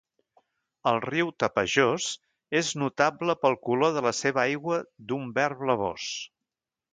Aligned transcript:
El 0.91 0.95
riu 1.01 1.27
Tapajós 1.43 2.07
és 2.61 2.71
notable 2.85 3.35
pel 3.43 3.59
color 3.69 3.93
de 3.99 4.03
la 4.07 4.15
seva 4.21 4.43
aigua 4.47 4.81
d'un 5.13 5.29
verd 5.37 5.63
blavós. 5.63 6.09